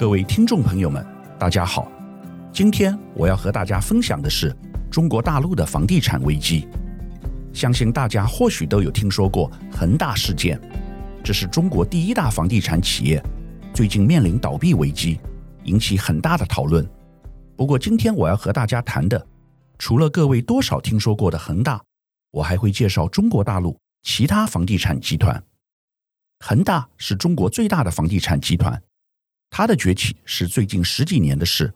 [0.00, 1.06] 各位听众朋友们，
[1.38, 1.92] 大家好。
[2.54, 4.50] 今天我要和大家分享的是
[4.90, 6.66] 中国大陆的房地产危机。
[7.52, 10.58] 相信大家或许都有听说过恒大事件，
[11.22, 13.22] 这是中国第一大房地产企业，
[13.74, 15.20] 最近面临倒闭危机，
[15.64, 16.82] 引起很大的讨论。
[17.54, 19.26] 不过，今天我要和大家谈的，
[19.76, 21.78] 除了各位多少听说过的恒大，
[22.30, 25.44] 我还会介绍中国大陆其他房地产集团。
[26.38, 28.82] 恒大是中国最大的房地产集团。
[29.50, 31.74] 它的崛起是最近十几年的事。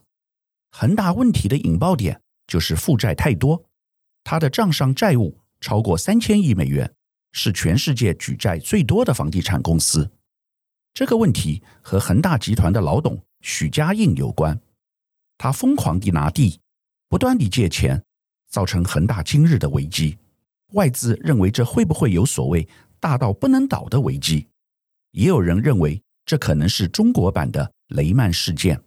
[0.70, 3.64] 恒大问题的引爆点就是负债太多，
[4.22, 6.94] 它的账上债务超过三千亿美元，
[7.32, 10.08] 是全世界举债最多的房地产公司。
[10.94, 14.58] 这个问题和恒大集团的老董许家印有关，
[15.36, 16.60] 他疯狂地拿地，
[17.08, 18.00] 不断地借钱，
[18.48, 20.16] 造成恒大今日的危机。
[20.74, 22.66] 外资认为这会不会有所谓
[23.00, 24.46] 大到不能倒的危机？
[25.10, 26.00] 也有人认为。
[26.26, 28.82] 这可能是中国版的雷曼事件。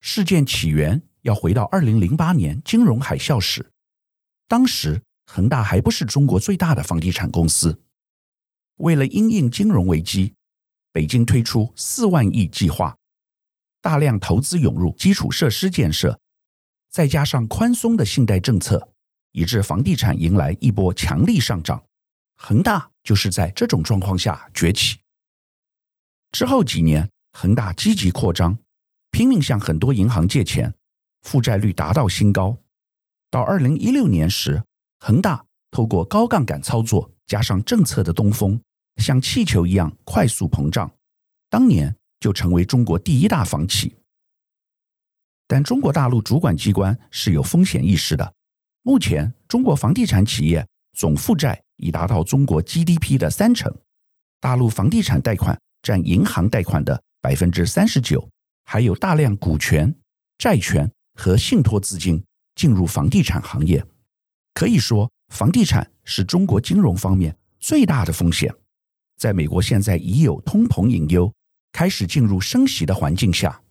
[0.00, 3.72] 事件起源要回到二零零八年金融海啸时，
[4.48, 7.80] 当时恒大还不是中国最大的房地产公司。
[8.76, 10.34] 为了因应金融危机，
[10.90, 12.96] 北京推出四万亿计划，
[13.80, 16.18] 大量投资涌入基础设施建设，
[16.90, 18.92] 再加上宽松的信贷政策，
[19.30, 21.84] 以致房地产迎来一波强力上涨。
[22.34, 24.98] 恒大就是在这种状况下崛起。
[26.32, 28.56] 之后几年，恒大积极扩张，
[29.10, 30.72] 拼命向很多银行借钱，
[31.22, 32.56] 负债率达到新高。
[33.30, 34.62] 到二零一六年时，
[35.00, 38.60] 恒大透过高杠杆操作，加上政策的东风，
[38.96, 40.90] 像气球一样快速膨胀，
[41.48, 43.96] 当年就成为中国第一大房企。
[45.48, 48.34] 但中国大陆主管机关是有风险意识的，
[48.82, 53.74] 目前中国房地产企业总负债已达到中国 GDP 的三成，
[54.40, 55.58] 大陆房地产贷款。
[55.82, 58.28] 占银行贷款的百分之三十九，
[58.64, 59.94] 还有大量股权、
[60.38, 62.22] 债权和信托资金
[62.56, 63.82] 进入房地产行业。
[64.52, 68.52] 可以说，房地产是中国金融方面最大的风险。
[69.16, 71.32] 在美国现在已有通膨隐忧，
[71.70, 73.62] 开始进入升息的环境下，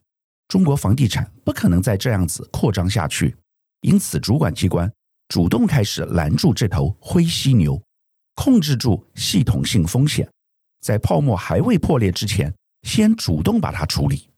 [0.48, 3.36] 中国房地产不可能再这样子扩张下去。
[3.82, 4.90] 因此，主管机关
[5.28, 7.80] 主动开始拦住这头灰犀牛，
[8.34, 10.26] 控制住系统性风险。
[10.80, 14.28] 在泡沫还未破裂之前，先主动把它处理。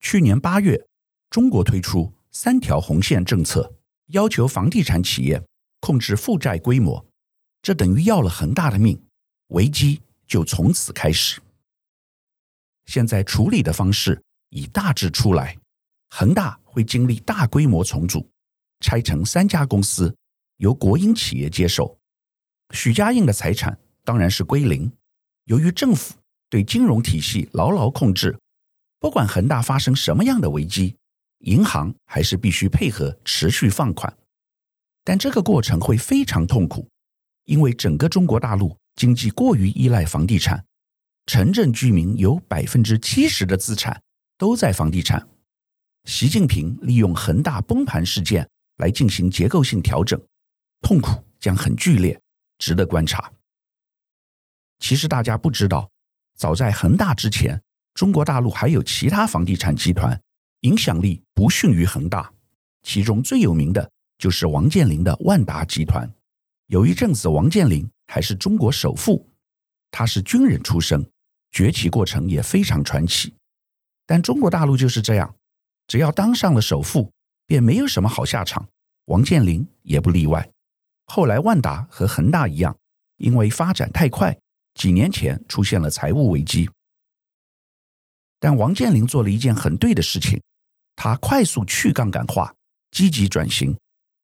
[0.00, 0.86] 去年八月，
[1.30, 3.74] 中国推出三条红线政策，
[4.06, 5.42] 要求房地产企业
[5.80, 7.04] 控制负债规模，
[7.62, 9.02] 这等于要了恒大的命，
[9.48, 11.40] 危机就从此开始。
[12.86, 15.58] 现在处理的方式已大致出来，
[16.10, 18.28] 恒大会经历大规模重组，
[18.80, 20.16] 拆成三家公司，
[20.56, 21.98] 由国营企业接手。
[22.72, 23.78] 许家印的财产。
[24.04, 24.90] 当然是归零。
[25.44, 26.14] 由于政府
[26.50, 28.38] 对金融体系牢牢控制，
[28.98, 30.96] 不管恒大发生什么样的危机，
[31.40, 34.16] 银行还是必须配合持续放款。
[35.04, 36.88] 但这个过程会非常痛苦，
[37.44, 40.64] 因为整个中国大陆经济过于依赖房地产，
[41.26, 44.02] 城镇居民有百分之七十的资产
[44.36, 45.28] 都在房地产。
[46.04, 48.48] 习近平利用恒大崩盘事件
[48.78, 50.20] 来进行结构性调整，
[50.80, 52.18] 痛苦将很剧烈，
[52.58, 53.32] 值得观察。
[54.78, 55.90] 其实大家不知道，
[56.38, 57.60] 早在恒大之前，
[57.94, 60.18] 中国大陆还有其他房地产集团，
[60.60, 62.32] 影响力不逊于恒大。
[62.84, 66.08] 其中最有名的就是王健林的万达集团。
[66.68, 69.28] 有一阵子，王健林还是中国首富，
[69.90, 71.04] 他是军人出身，
[71.50, 73.34] 崛起过程也非常传奇。
[74.06, 75.34] 但中国大陆就是这样，
[75.88, 77.12] 只要当上了首富，
[77.46, 78.68] 便没有什么好下场。
[79.06, 80.48] 王健林也不例外。
[81.06, 82.76] 后来，万达和恒大一样，
[83.16, 84.38] 因为发展太快。
[84.78, 86.70] 几年前出现了财务危机，
[88.38, 90.40] 但王健林做了一件很对的事情，
[90.94, 92.54] 他快速去杠杆化，
[92.92, 93.76] 积极转型，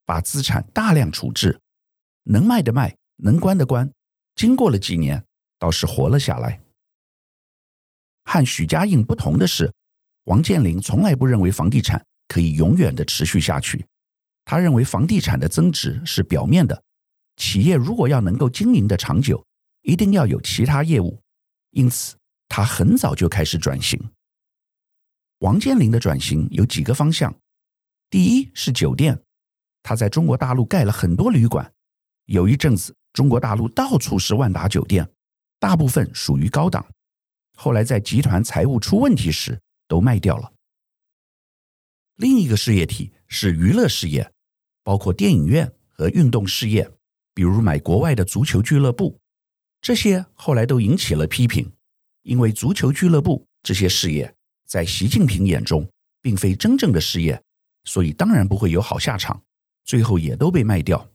[0.07, 1.61] 把资产大量处置，
[2.23, 3.91] 能卖的卖，能关的关。
[4.37, 5.25] 经过了几年，
[5.59, 6.61] 倒是活了下来。
[8.23, 9.73] 和许家印不同的是，
[10.27, 13.85] 王健林从来不认为房地产可以永远的持续下去，
[14.45, 16.81] 他认为房地产的增值是表面的，
[17.37, 19.45] 企业如果要能够经营的长久。
[19.85, 21.23] 一定要有其他业务，
[21.71, 22.17] 因此
[22.49, 24.01] 他很早就开始转型。
[25.41, 27.35] 王健林的转型有几个方向，
[28.09, 29.23] 第一是酒店，
[29.83, 31.71] 他在中国大陆盖了很多旅馆，
[32.25, 35.07] 有一阵子中国大陆到处是万达酒店，
[35.61, 36.87] 大部分属于高档，
[37.55, 40.51] 后来在集团财务出问题时都卖掉了。
[42.17, 44.33] 另一个事业体是娱乐事业，
[44.83, 46.91] 包括电影院和运动事业，
[47.35, 49.21] 比如买国外的足球俱乐部。
[49.85, 51.71] 这些后来都引起了批评，
[52.23, 54.35] 因为足球俱乐部这些事业
[54.65, 55.87] 在习近平眼中
[56.23, 57.39] 并非真正的事业，
[57.85, 59.43] 所以当然不会有好下场，
[59.85, 61.07] 最后也都被卖掉。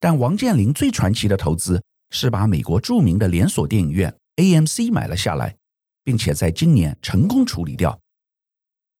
[0.00, 5.54] 但王健林最传奇的投资是把美国著名的连锁电影院 AMC 买了下来，
[6.02, 8.00] 并且在今年成功处理掉。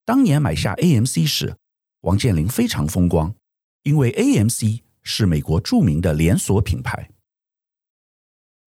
[0.05, 1.57] 当年买下 AMC 时，
[2.03, 3.35] 王健林非常风光，
[3.85, 7.09] 因为 AMC 是美国著名的连锁品牌。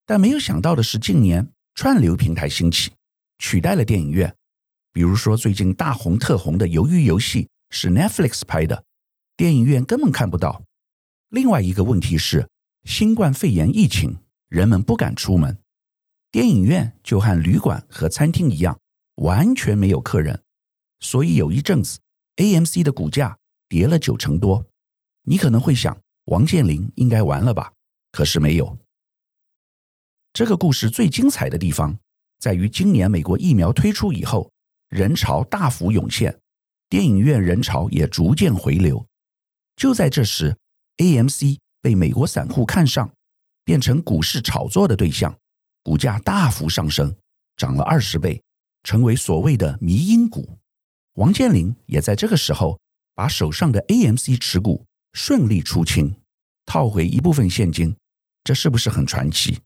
[0.08, 2.92] 但没有想到的是，近年串流平台兴起，
[3.38, 4.34] 取代了电影院。
[4.90, 8.84] 比如说，最近大红特红的《鱿鱼游戏》是 Netflix 拍的，
[9.36, 10.62] 电影院根本看不到。
[11.28, 12.48] 另外一个问题是，
[12.84, 14.16] 新冠肺炎疫情，
[14.48, 15.58] 人们不敢出门，
[16.30, 18.80] 电影院就和旅馆和餐厅一样，
[19.16, 20.42] 完全没有客人。
[21.00, 21.98] 所以有一阵子
[22.36, 23.36] ，AMC 的股价
[23.68, 24.64] 跌了九成多。
[25.24, 25.94] 你可能会想，
[26.24, 27.74] 王健林应该完了吧？
[28.10, 28.78] 可是没有。
[30.38, 31.98] 这个故事最精彩的地方，
[32.38, 34.48] 在于今年美国疫苗推出以后，
[34.88, 36.38] 人潮大幅涌现，
[36.88, 39.04] 电影院人潮也逐渐回流。
[39.74, 40.56] 就在这时
[40.98, 43.12] ，AMC 被美国散户看上，
[43.64, 45.36] 变成股市炒作的对象，
[45.82, 47.12] 股价大幅上升，
[47.56, 48.40] 涨了二十倍，
[48.84, 50.56] 成为所谓的迷因股。
[51.14, 52.78] 王健林也在这个时候
[53.12, 56.14] 把手上的 AMC 持股顺利出清，
[56.64, 57.96] 套回一部分现金，
[58.44, 59.58] 这是不是很传奇？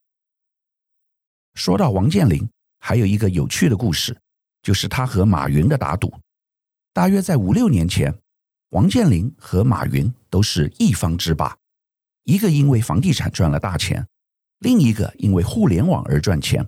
[1.54, 4.16] 说到王健林，还有一个有趣的故事，
[4.62, 6.12] 就是他和马云的打赌。
[6.92, 8.14] 大约在五六年前，
[8.70, 11.56] 王健林和马云都是一方之霸，
[12.24, 14.06] 一个因为房地产赚了大钱，
[14.58, 16.66] 另一个因为互联网而赚钱。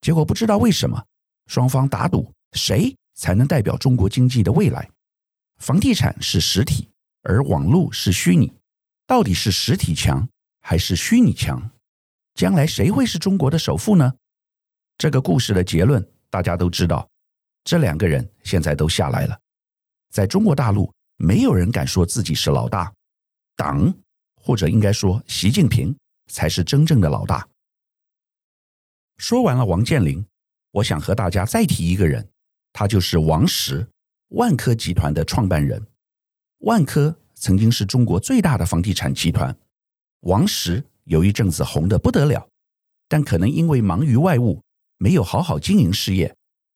[0.00, 1.04] 结果不知道为什么，
[1.46, 4.90] 双方打赌谁才能代表中国经济的未来？
[5.58, 6.88] 房地产是实体，
[7.22, 8.52] 而网络是虚拟。
[9.06, 10.28] 到底是实体强
[10.60, 11.70] 还是虚拟强？
[12.38, 14.14] 将来谁会是中国的首富呢？
[14.96, 17.10] 这个故事的结论大家都知道，
[17.64, 19.36] 这两个人现在都下来了。
[20.12, 22.94] 在中国大陆，没有人敢说自己是老大，
[23.56, 23.92] 党
[24.36, 25.92] 或者应该说习近平
[26.28, 27.44] 才是真正的老大。
[29.16, 30.24] 说完了王健林，
[30.70, 32.24] 我想和大家再提一个人。
[32.72, 33.84] 他就是王石，
[34.28, 35.84] 万科集团的创办人。
[36.58, 39.52] 万科曾经是中国最大的房地产集团。
[40.20, 42.46] 王石有一阵子红得不得了，
[43.08, 44.62] 但可能因为忙于外务，
[44.98, 46.34] 没有好好经营事业，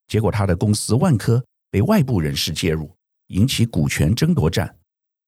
[0.08, 2.90] 结果他的公司万科被外部人士介入，
[3.26, 4.74] 引起股权争夺战。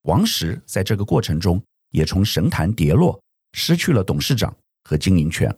[0.01, 3.21] 王石在这个过程中也从神坛跌落，
[3.53, 5.55] 失去了董事长和经营权。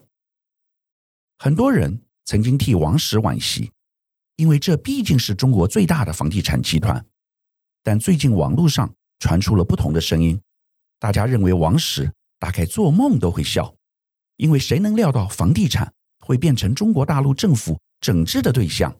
[1.40, 3.72] 很多人曾经替王石惋惜。
[4.36, 7.04] 因为这毕竟是中国最大的房地产集团，
[7.82, 10.40] 但最近网络上传出了不同的声音，
[11.00, 13.76] 大家认为王石大概做梦都会笑，
[14.36, 18.96] 因为谁能料到房地产会变成中国大陆政府整治的对象？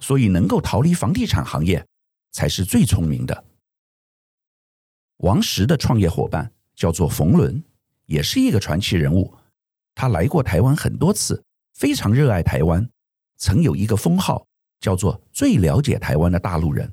[0.00, 1.86] 所以能够逃离房地产行业
[2.32, 3.44] 才是最聪明的。
[5.18, 7.62] 王石的创业伙伴叫做冯仑，
[8.04, 9.34] 也是一个传奇人物，
[9.94, 11.42] 他来过台湾很多次，
[11.74, 12.88] 非常热爱台湾，
[13.38, 14.46] 曾有一个封号。
[14.78, 16.92] 叫做最了解台湾的大陆人，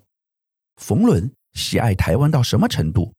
[0.77, 3.13] 冯仑喜爱台湾到什么程度？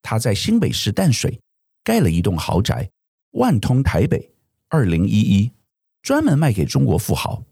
[0.00, 1.38] 他在新北市淡水
[1.86, 2.90] 盖了一栋豪宅，
[3.34, 4.34] 万通台北
[4.70, 5.52] 二零一一，
[6.02, 7.44] 专门卖给中国富豪，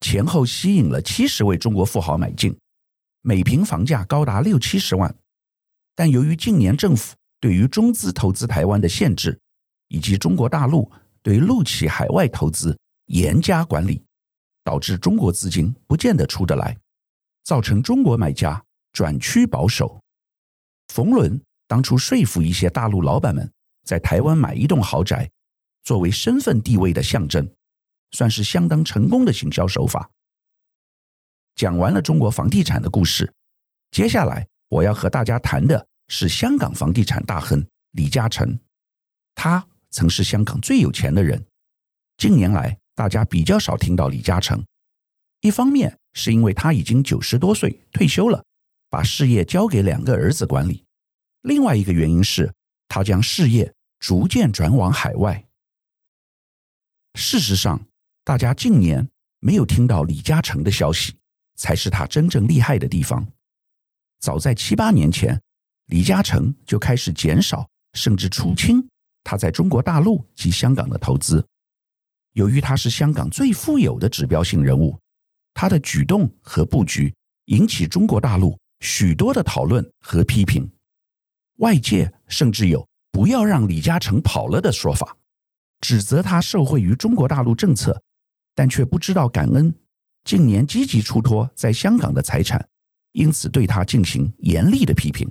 [0.00, 2.54] 前后吸引了七十位中国富豪买进，
[3.22, 5.16] 每平房价高达六七十万。
[5.94, 9.40] 但由于近年政府对于中资投资台湾的限制，
[9.88, 14.04] 以及中国大陆对陆企海外投资严加管理。
[14.64, 16.78] 导致中国资金不见得出得来，
[17.42, 18.62] 造成中国买家
[18.92, 20.00] 转趋保守。
[20.86, 23.52] 冯仑当初说服一些大陆老板们
[23.84, 25.30] 在台湾买一栋豪宅，
[25.84, 27.48] 作为身份地位的象征，
[28.12, 30.10] 算是相当成功的行销手法。
[31.54, 33.32] 讲完了中国房地产的故事，
[33.90, 38.58] 接下来我要和大家谈的是香港房地产大亨李嘉诚。
[39.34, 41.44] 他曾是香港最有钱的人，
[42.16, 44.64] 近年来，大家比较少听到李嘉诚，
[45.40, 48.44] 一方面是因为他已经九十多岁退休了，
[48.88, 50.84] 把事业交给两个儿子管理；
[51.42, 52.54] 另外一个原因是
[52.94, 55.42] 他将事业逐渐转往海外。
[57.14, 57.82] 事实上，
[58.22, 59.08] 大家近年
[59.40, 61.16] 没有听到李嘉诚的消息，
[61.54, 63.26] 才是他真正厉害的地方。
[64.20, 65.40] 早在七八年前，
[65.86, 68.86] 李嘉诚就开始减少甚至出清
[69.24, 71.42] 他在中国大陆及香港的投资。
[72.34, 75.00] 由于他是香港最富有的指标性人物，
[75.54, 77.10] 他的举动和布局
[77.46, 80.70] 引起中国大陆许多的讨论和批评。
[81.62, 85.16] 外界甚至有“不要让李嘉诚跑了”的说法，
[85.80, 88.02] 指责他受惠于中国大陆政策，
[88.52, 89.72] 但却不知道感恩，
[90.24, 92.68] 近年积极出脱在香港的财产，
[93.12, 95.30] 因此对他进行严厉的批评。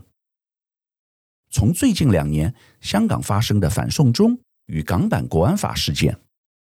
[1.50, 6.18] 从最近两年香港发生的反送中与港版国安法事件，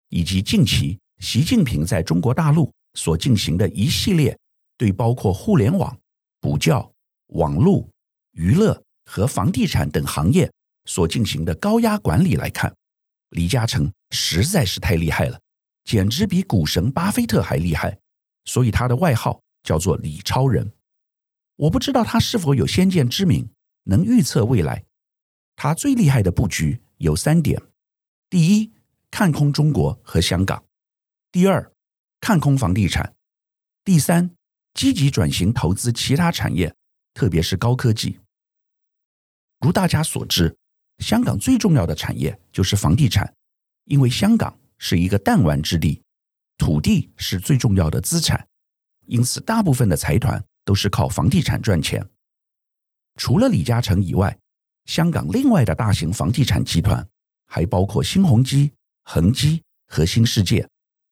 [0.07, 4.37] 以及近期习近平在中国大陆所进行的一系列
[4.77, 5.93] 对包括互联网、
[6.39, 6.89] 补教、
[7.33, 7.85] 网络、
[8.31, 10.51] 娱乐和房地产等行业
[10.85, 12.71] 所进行的高压管理来看，
[13.29, 15.39] 李嘉诚实在是太厉害了，
[15.85, 17.97] 简直比股神巴菲特还厉害。
[18.45, 20.71] 所以他的外号叫做“李超人”。
[21.57, 23.49] 我不知道他是否有先见之明，
[23.83, 24.85] 能预测未来。
[25.55, 27.61] 他最厉害的布局有三点：
[28.29, 28.71] 第一，
[29.09, 30.63] 看空中国和香港；
[31.31, 31.71] 第二，
[32.21, 33.13] 看空房地产；
[33.83, 34.29] 第三，
[34.73, 36.73] 积极转型投资其他产业，
[37.13, 38.19] 特别是高科技。
[39.59, 40.55] 如大家所知，
[40.99, 43.33] 香港最重要的产业就是房地产，
[43.85, 46.01] 因为香港是一个弹丸之地。
[46.57, 48.47] 土地是最重要的资产，
[49.05, 52.03] 因此大部分的财团都是靠房地产赚钱。
[53.15, 54.35] 除了李嘉诚以外，
[54.85, 57.07] 香港另外的大型房地产集团
[57.45, 58.71] 还包括新鸿基、
[59.03, 60.67] 恒基和新世界，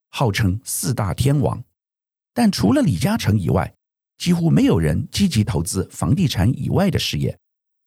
[0.09, 1.63] 号称四大天王。
[2.33, 3.71] 但除了李嘉诚以外，
[4.17, 7.37] 几乎没有人积极投资房地产以外的事业，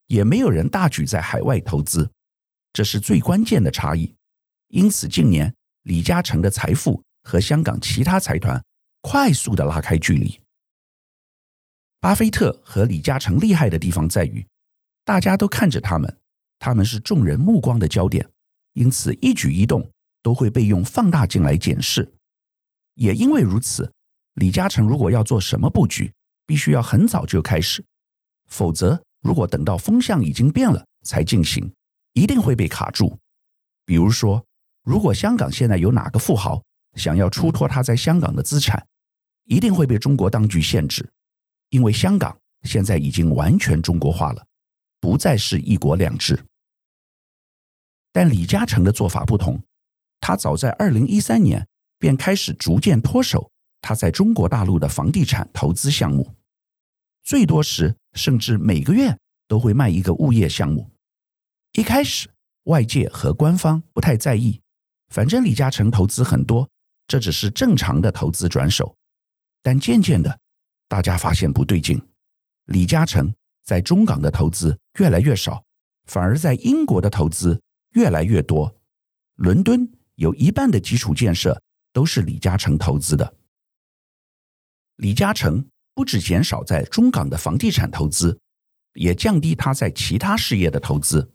[0.08, 2.10] 也没有人大举在海外投资，
[2.72, 4.14] 这是最关键的差异。
[4.68, 7.02] 因此，近年李嘉诚的财富。
[7.28, 8.64] 和香港其他财团
[9.02, 10.40] 快速的拉开距离。
[12.00, 14.46] 巴菲特和李嘉诚厉害的地方在于，
[15.04, 16.18] 大家都看着他们，
[16.58, 18.26] 他们是众人目光的焦点，
[18.72, 19.86] 因此一举一动
[20.22, 22.10] 都会被用放大镜来检视。
[22.94, 23.92] 也因为如此，
[24.36, 26.10] 李嘉诚如果要做什么布局，
[26.46, 27.84] 必须要很早就开始，
[28.46, 31.72] 否则如果等到风向已经变了才进行，
[32.12, 33.18] 一定会被卡住。
[33.84, 34.44] 比如说，
[34.84, 36.62] 如果香港现在有哪个富豪，
[36.94, 38.87] 想要出脱他在香港的资产，
[39.44, 41.08] 一定会被中国当局限制，
[41.70, 44.46] 因为香港现在已经完全中国化了，
[45.00, 46.38] 不再是一国两制。
[48.12, 49.62] 但李嘉诚的做法不同，
[50.20, 51.66] 他早在二零一三年
[51.98, 56.28] 便开始逐渐脱手他在中国大陆的房地产投资项目，
[57.28, 59.14] 最多时甚至每个月
[59.47, 60.90] 都会卖一个物业项目。
[61.75, 62.26] 一开始
[62.62, 64.62] 外界和官方不太在意，
[65.08, 66.66] 反正李嘉诚投资很多。
[67.06, 68.97] 这只是正常的投资转手，
[69.62, 70.40] 但渐渐的，
[70.88, 72.00] 大家发现不对劲。
[72.64, 73.30] 李嘉诚
[73.62, 75.62] 在中港的投资越来越少，
[76.06, 78.75] 反而在英国的投资越来越多。
[79.35, 83.35] 伦敦有一半的基础建设都是李嘉诚投资的。
[84.97, 88.38] 李嘉诚不止减少在中港的房地产投资，
[88.94, 91.28] 也降低他在其他事业的投资。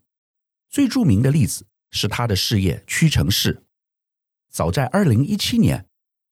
[0.69, 3.61] 最著名的例子是他的事业屈臣氏。
[4.49, 5.85] 早在二零一七年，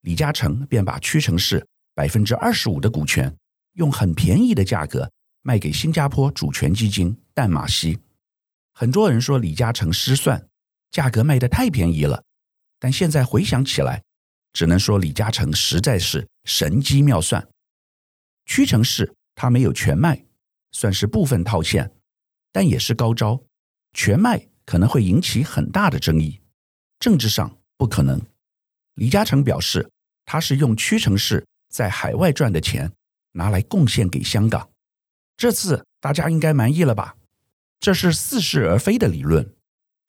[0.03, 3.35] 李嘉诚便把屈臣氏百分之二十五的股权
[3.73, 5.11] 用很便宜的价格
[5.41, 7.99] 卖给新加坡主权基金淡马锡。
[8.71, 10.47] 很多人说李嘉诚失算，
[10.89, 12.23] 价格卖得太便宜了。
[12.79, 14.01] 但现在回想起来，
[14.53, 17.45] 只能说李嘉诚实在是神机妙算。
[18.53, 20.25] 屈臣氏他没有全卖，
[20.73, 21.89] 算是部分套现，
[22.51, 23.41] 但也是高招。
[23.93, 26.41] 全卖可能会引起很大的争议，
[26.99, 27.57] 政治上。
[27.77, 28.21] 不可能，
[28.95, 29.89] 李嘉诚表示，
[30.25, 32.91] 他是用屈臣氏在海外赚的钱
[33.31, 34.69] 拿来贡献给香港。
[35.37, 37.15] 这次大家应该满意了吧？
[37.79, 39.49] 这是似是而非的理论，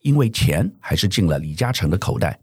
[0.01, 2.41] 因为钱还是进了李嘉诚的口袋。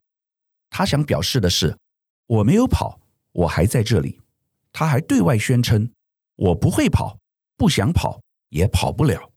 [0.70, 1.78] 他想表示的是，
[2.26, 3.02] 我没有跑，
[3.34, 4.22] 我还在这里。
[4.72, 5.92] 他还对外宣称，
[6.36, 7.18] 我不会跑，
[7.58, 9.32] 不想跑也跑不了。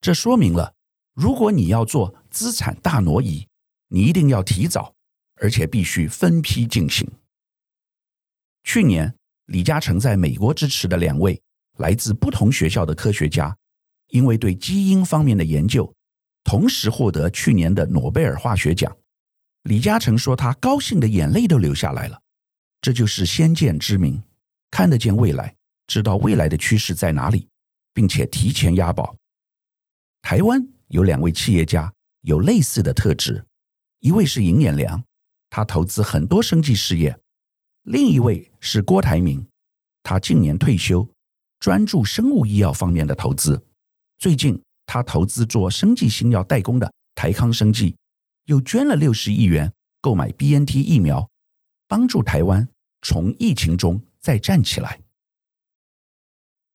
[0.00, 0.74] 这说明了，
[1.14, 3.46] 如果你要做资产大挪移，
[3.88, 4.94] 你一定要提早。
[5.42, 7.10] 而且必须分批进行。
[8.62, 9.14] 去年，
[9.46, 11.40] 李嘉诚在美国支持的两位
[11.78, 13.56] 来自不同学校的科学家，
[14.08, 15.90] 因为对基因方面的研究，
[16.44, 18.94] 同时获得去年的诺贝尔化学奖。
[19.62, 22.20] 李嘉诚说，他高兴的眼泪都流下来了。
[22.82, 24.22] 这就是先见之明，
[24.70, 25.54] 看得见未来，
[25.86, 27.48] 知道未来的趋势在哪里，
[27.92, 29.16] 并且提前押宝。
[30.22, 33.44] 台湾有两位企业家有类似的特质，
[34.00, 35.02] 一位是尹衍梁。
[35.48, 37.18] 他投资很多生技事业，
[37.82, 39.44] 另一位是郭台铭，
[40.02, 41.08] 他近年退休，
[41.58, 43.60] 专注生物医药方面的投资。
[44.18, 47.96] 最近他投资做生技新药代工的台康生技，
[48.44, 51.28] 又捐了六十亿元购买 BNT 疫苗，
[51.88, 52.68] 帮助台湾
[53.02, 55.00] 从疫情中再站起来。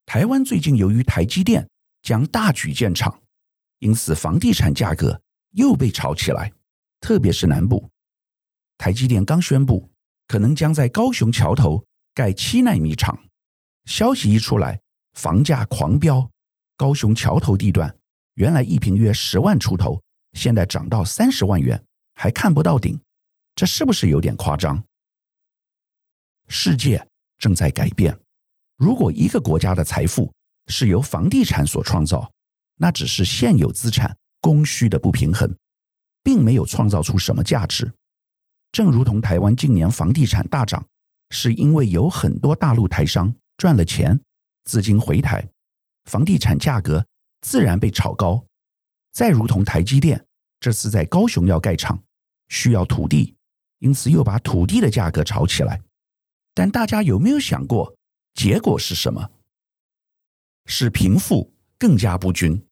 [0.04, 1.68] 台湾最近由于台积电
[2.02, 3.22] 将大举建厂，
[3.80, 6.52] 因此房地产价格又被炒起来，
[7.00, 7.90] 特别是南部。
[8.78, 9.90] 台积电刚宣布，
[10.28, 11.84] 可能将在高雄桥头
[12.14, 13.18] 盖七纳米厂，
[13.86, 14.80] 消息一出来，
[15.14, 16.30] 房价狂飙。
[16.76, 17.96] 高雄桥头地段
[18.34, 20.00] 原来一平约十万出头，
[20.34, 21.82] 现在涨到三十万元，
[22.14, 23.00] 还看不到顶，
[23.54, 24.84] 这是不是有点夸张？
[26.48, 28.18] 世界正在改变，
[28.76, 30.32] 如果一个国家的财富
[30.68, 32.30] 是由房地产所创造，
[32.76, 35.54] 那只是现有资产供需的不平衡，
[36.22, 37.92] 并没有创造出什么价值。
[38.72, 40.84] 正如同台湾近年房地产大涨，
[41.30, 44.20] 是因为有很多大陆台商赚了钱，
[44.64, 45.48] 资金回台，
[46.04, 47.06] 房地产价格
[47.40, 48.44] 自然被炒高。
[49.12, 50.22] 再如同台积电
[50.60, 51.98] 这次在高雄要盖厂，
[52.48, 53.34] 需要土地，
[53.78, 55.80] 因此又把土地的价格炒起来。
[56.56, 57.94] 但大家有没有想过，
[58.32, 59.30] 结果是什么？
[60.64, 62.66] 是贫富更加不均，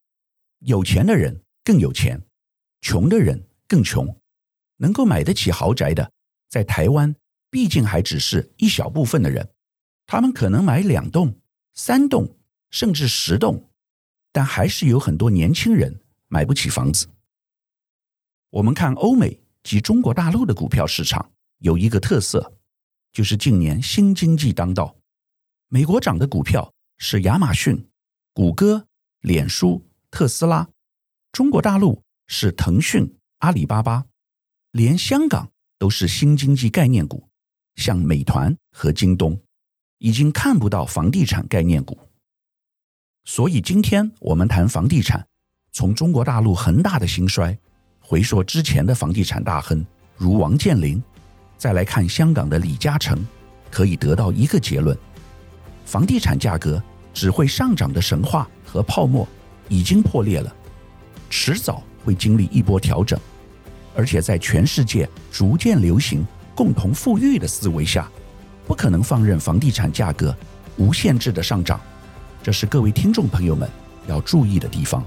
[0.61, 2.19] 有钱的人更有钱，
[2.81, 4.19] 穷的人更穷。
[4.77, 6.11] 能够买得起豪宅的，
[6.49, 7.15] 在台湾
[7.51, 9.47] 毕竟还只是一小部分的人，
[10.07, 11.39] 他们可能买两栋、
[11.75, 12.35] 三栋，
[12.71, 13.69] 甚至十栋，
[14.31, 17.07] 但还是有很多年轻人买不起房子。
[18.49, 22.51] 我们看欧美及中国大陆的股票市场有一个特色，
[23.15, 24.93] 就是近年新经济当道，
[25.69, 27.87] 美国涨的股票是亚马逊、
[28.33, 28.85] 谷歌、
[29.21, 29.81] 脸书、
[30.11, 30.67] 特斯拉；
[31.31, 34.03] 中国大陆是腾讯、阿里巴巴。
[34.71, 37.25] 连香港都是新经济概念股，
[37.77, 39.39] 像美团和京东，
[39.99, 41.97] 已经看不到房地产概念股。
[43.23, 45.25] 所以今天我们谈房地产，
[45.71, 47.57] 从中国大陆恒大的兴衰，
[48.01, 49.85] 回溯之前的房地产大亨
[50.17, 51.01] 如王健林，
[51.65, 53.25] 再来看香港的李嘉诚，
[53.71, 54.95] 可以得到一个结论：
[55.83, 56.79] 房地产价格
[57.11, 59.27] 只会上涨的神话和泡沫
[59.67, 60.55] 已经破裂了，
[61.27, 63.19] 迟早会经历一波调整。
[63.95, 68.07] 而且在全世界逐渐流行共同富裕的思维下，
[68.67, 70.37] 不可能放任房地产价格
[70.77, 71.81] 无限制的上涨，
[72.43, 73.67] 这是各位听众朋友们
[74.07, 75.03] 要注意的地方。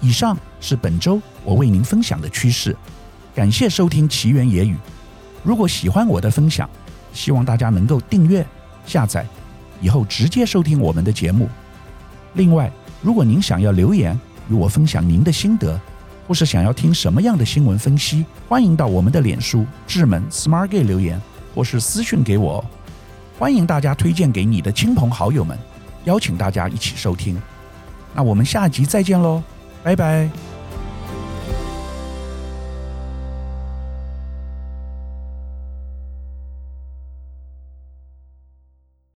[0.00, 2.74] 以上是本周我为您分享的趋势，
[3.34, 4.74] 感谢收听奇缘野语。
[5.46, 6.68] 如果喜欢我的分享，
[7.12, 8.44] 希望大家能够订阅、
[8.84, 9.24] 下载，
[9.80, 11.48] 以后直接收听我们的节目。
[12.34, 12.68] 另外，
[13.00, 15.80] 如果您想要留言与我分享您的心得。
[16.28, 21.22] 或是想要听什么样的新闻分析，欢迎到我们的脸书智门 Smart Gay 留言，
[21.54, 22.64] 或是私讯给我。
[23.38, 25.56] 欢迎大家推荐给你的亲朋好友们，
[26.02, 27.40] 邀请大家一起收听。
[28.12, 29.40] 那我们下集再见喽，
[29.84, 30.45] 拜拜。